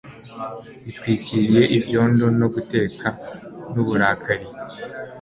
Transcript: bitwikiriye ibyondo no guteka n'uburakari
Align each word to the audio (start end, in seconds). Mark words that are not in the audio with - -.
bitwikiriye 0.83 1.61
ibyondo 1.77 2.25
no 2.39 2.47
guteka 2.53 3.07
n'uburakari 3.73 4.45